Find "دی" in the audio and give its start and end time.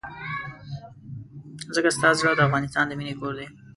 3.39-3.47